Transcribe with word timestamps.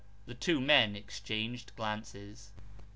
The 0.25 0.33
two 0.33 0.59
men 0.59 0.95
exchanged 0.95 1.75
glances. 1.75 2.49